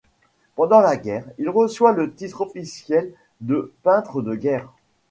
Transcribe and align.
Pendant 0.55 0.79
la 0.81 0.97
guerre, 0.97 1.27
il 1.37 1.47
reçoit 1.47 1.91
le 1.91 2.11
titre 2.11 2.41
officiel 2.41 3.13
de 3.39 3.71
peintre 3.83 4.23
de 4.23 4.33
guerre. 4.33 4.67